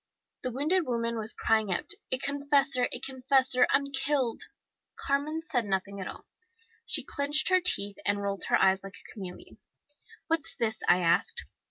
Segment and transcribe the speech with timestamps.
[0.41, 3.67] The wounded woman was crying out, 'A confessor, a confessor!
[3.69, 4.45] I'm killed!'
[4.95, 6.25] Carmen said nothing at all.
[6.87, 9.59] She clinched her teeth and rolled her eyes like a chameleon.
[10.27, 11.43] 'What's this?' I asked.